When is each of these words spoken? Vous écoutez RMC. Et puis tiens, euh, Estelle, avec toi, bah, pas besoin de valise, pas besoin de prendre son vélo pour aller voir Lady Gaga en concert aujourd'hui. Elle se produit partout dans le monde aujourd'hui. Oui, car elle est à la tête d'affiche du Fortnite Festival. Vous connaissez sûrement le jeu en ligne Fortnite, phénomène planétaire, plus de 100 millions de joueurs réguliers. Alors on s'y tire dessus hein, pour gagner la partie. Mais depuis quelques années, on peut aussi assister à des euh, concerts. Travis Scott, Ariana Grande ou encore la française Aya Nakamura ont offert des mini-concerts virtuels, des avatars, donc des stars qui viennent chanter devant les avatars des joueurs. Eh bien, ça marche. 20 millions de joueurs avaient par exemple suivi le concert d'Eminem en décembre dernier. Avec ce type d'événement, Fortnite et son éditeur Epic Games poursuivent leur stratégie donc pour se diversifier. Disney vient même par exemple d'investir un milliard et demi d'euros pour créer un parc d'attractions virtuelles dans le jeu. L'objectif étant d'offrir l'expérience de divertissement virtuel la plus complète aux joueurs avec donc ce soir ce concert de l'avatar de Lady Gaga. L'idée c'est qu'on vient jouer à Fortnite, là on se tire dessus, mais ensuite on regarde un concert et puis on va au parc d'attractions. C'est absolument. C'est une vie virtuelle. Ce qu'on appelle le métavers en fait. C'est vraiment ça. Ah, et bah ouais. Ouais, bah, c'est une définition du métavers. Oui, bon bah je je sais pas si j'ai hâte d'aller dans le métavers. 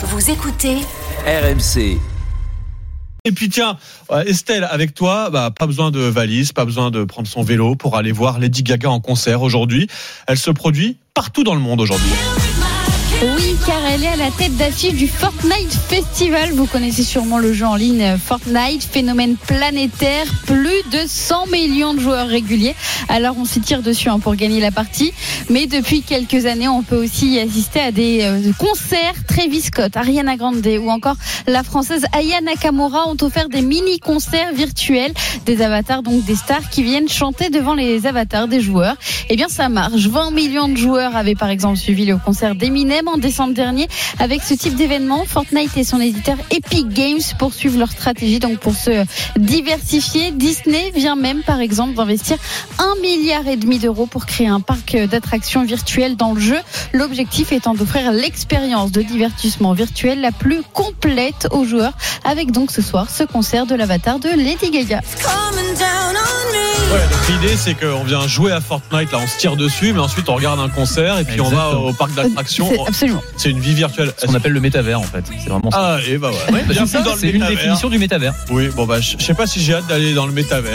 Vous 0.00 0.30
écoutez 0.30 0.76
RMC. 1.26 1.98
Et 3.24 3.32
puis 3.32 3.48
tiens, 3.48 3.76
euh, 4.12 4.22
Estelle, 4.22 4.62
avec 4.70 4.94
toi, 4.94 5.28
bah, 5.28 5.50
pas 5.50 5.66
besoin 5.66 5.90
de 5.90 5.98
valise, 5.98 6.52
pas 6.52 6.64
besoin 6.64 6.92
de 6.92 7.02
prendre 7.02 7.26
son 7.26 7.42
vélo 7.42 7.74
pour 7.74 7.96
aller 7.96 8.12
voir 8.12 8.38
Lady 8.38 8.62
Gaga 8.62 8.90
en 8.90 9.00
concert 9.00 9.42
aujourd'hui. 9.42 9.88
Elle 10.28 10.38
se 10.38 10.52
produit 10.52 10.98
partout 11.14 11.42
dans 11.42 11.54
le 11.54 11.60
monde 11.60 11.80
aujourd'hui. 11.80 12.12
Oui, 13.20 13.56
car 13.66 13.84
elle 13.84 14.04
est 14.04 14.08
à 14.08 14.16
la 14.16 14.30
tête 14.30 14.56
d'affiche 14.56 14.94
du 14.94 15.08
Fortnite 15.08 15.72
Festival. 15.72 16.52
Vous 16.52 16.66
connaissez 16.66 17.02
sûrement 17.02 17.38
le 17.38 17.52
jeu 17.52 17.66
en 17.66 17.74
ligne 17.74 18.16
Fortnite, 18.16 18.84
phénomène 18.84 19.34
planétaire, 19.34 20.26
plus 20.46 20.84
de 20.92 21.00
100 21.04 21.48
millions 21.48 21.94
de 21.94 21.98
joueurs 21.98 22.28
réguliers. 22.28 22.76
Alors 23.08 23.34
on 23.36 23.44
s'y 23.44 23.60
tire 23.60 23.82
dessus 23.82 24.08
hein, 24.08 24.20
pour 24.20 24.36
gagner 24.36 24.60
la 24.60 24.70
partie. 24.70 25.12
Mais 25.50 25.66
depuis 25.66 26.02
quelques 26.02 26.46
années, 26.46 26.68
on 26.68 26.84
peut 26.84 27.02
aussi 27.02 27.40
assister 27.40 27.80
à 27.80 27.90
des 27.90 28.20
euh, 28.22 28.52
concerts. 28.56 29.14
Travis 29.26 29.62
Scott, 29.62 29.96
Ariana 29.96 30.36
Grande 30.36 30.64
ou 30.80 30.88
encore 30.88 31.16
la 31.48 31.64
française 31.64 32.04
Aya 32.12 32.40
Nakamura 32.40 33.08
ont 33.08 33.16
offert 33.22 33.48
des 33.48 33.62
mini-concerts 33.62 34.52
virtuels, 34.54 35.12
des 35.44 35.60
avatars, 35.62 36.04
donc 36.04 36.24
des 36.24 36.36
stars 36.36 36.70
qui 36.70 36.84
viennent 36.84 37.08
chanter 37.08 37.50
devant 37.50 37.74
les 37.74 38.06
avatars 38.06 38.46
des 38.46 38.60
joueurs. 38.60 38.94
Eh 39.28 39.34
bien, 39.34 39.48
ça 39.48 39.68
marche. 39.68 40.06
20 40.06 40.30
millions 40.30 40.68
de 40.68 40.76
joueurs 40.76 41.16
avaient 41.16 41.34
par 41.34 41.50
exemple 41.50 41.78
suivi 41.78 42.04
le 42.04 42.16
concert 42.16 42.54
d'Eminem 42.54 43.07
en 43.08 43.18
décembre 43.18 43.54
dernier. 43.54 43.88
Avec 44.18 44.42
ce 44.42 44.54
type 44.54 44.74
d'événement, 44.74 45.24
Fortnite 45.24 45.76
et 45.76 45.84
son 45.84 46.00
éditeur 46.00 46.36
Epic 46.50 46.88
Games 46.88 47.20
poursuivent 47.38 47.78
leur 47.78 47.90
stratégie 47.90 48.38
donc 48.38 48.58
pour 48.58 48.74
se 48.74 49.04
diversifier. 49.36 50.30
Disney 50.30 50.90
vient 50.94 51.16
même 51.16 51.42
par 51.42 51.60
exemple 51.60 51.94
d'investir 51.94 52.36
un 52.78 52.94
milliard 53.00 53.46
et 53.48 53.56
demi 53.56 53.78
d'euros 53.78 54.06
pour 54.06 54.26
créer 54.26 54.48
un 54.48 54.60
parc 54.60 54.96
d'attractions 54.96 55.64
virtuelles 55.64 56.16
dans 56.16 56.32
le 56.32 56.40
jeu. 56.40 56.58
L'objectif 56.92 57.52
étant 57.52 57.74
d'offrir 57.74 58.12
l'expérience 58.12 58.92
de 58.92 59.02
divertissement 59.02 59.72
virtuel 59.72 60.20
la 60.20 60.32
plus 60.32 60.62
complète 60.72 61.48
aux 61.50 61.64
joueurs 61.64 61.92
avec 62.24 62.52
donc 62.52 62.70
ce 62.70 62.82
soir 62.82 63.08
ce 63.10 63.24
concert 63.24 63.66
de 63.66 63.74
l'avatar 63.74 64.18
de 64.18 64.28
Lady 64.28 64.70
Gaga. 64.70 65.00
L'idée 67.28 67.56
c'est 67.56 67.74
qu'on 67.74 68.04
vient 68.04 68.26
jouer 68.26 68.52
à 68.52 68.60
Fortnite, 68.60 69.12
là 69.12 69.18
on 69.22 69.26
se 69.26 69.38
tire 69.38 69.56
dessus, 69.56 69.92
mais 69.92 70.00
ensuite 70.00 70.28
on 70.28 70.34
regarde 70.34 70.58
un 70.60 70.68
concert 70.68 71.18
et 71.18 71.24
puis 71.24 71.40
on 71.40 71.50
va 71.50 71.70
au 71.76 71.92
parc 71.92 72.14
d'attractions. 72.14 72.68
C'est 72.70 72.80
absolument. 72.88 73.22
C'est 73.36 73.50
une 73.50 73.60
vie 73.60 73.74
virtuelle. 73.74 74.12
Ce 74.16 74.26
qu'on 74.26 74.34
appelle 74.34 74.52
le 74.52 74.60
métavers 74.60 74.98
en 74.98 75.04
fait. 75.04 75.24
C'est 75.42 75.50
vraiment 75.50 75.70
ça. 75.70 75.96
Ah, 75.96 75.98
et 76.08 76.16
bah 76.18 76.30
ouais. 76.30 76.54
Ouais, 76.54 76.64
bah, 76.66 76.74
c'est 77.16 77.30
une 77.30 77.46
définition 77.46 77.88
du 77.88 77.98
métavers. 77.98 78.34
Oui, 78.50 78.68
bon 78.68 78.86
bah 78.86 79.00
je 79.00 79.16
je 79.18 79.24
sais 79.24 79.34
pas 79.34 79.46
si 79.46 79.62
j'ai 79.62 79.74
hâte 79.74 79.86
d'aller 79.86 80.14
dans 80.14 80.26
le 80.26 80.32
métavers. 80.32 80.72